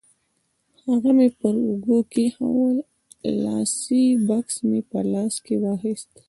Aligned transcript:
هغه 0.85 1.09
مې 1.17 1.27
پر 1.39 1.53
اوږه 1.65 1.99
کېښوول، 2.13 2.77
لاسي 3.45 4.03
بکس 4.27 4.55
مې 4.69 4.81
په 4.89 4.99
لاس 5.13 5.33
کې 5.45 5.55
واخیست. 5.63 6.11